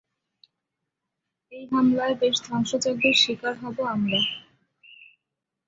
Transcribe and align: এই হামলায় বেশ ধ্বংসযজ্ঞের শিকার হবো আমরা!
এই 1.51 1.63
হামলায় 1.71 2.15
বেশ 2.21 2.35
ধ্বংসযজ্ঞের 2.45 3.15
শিকার 3.15 3.53
হবো 3.63 3.81
আমরা! 3.85 4.19